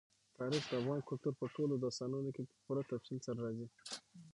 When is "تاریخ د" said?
0.37-0.73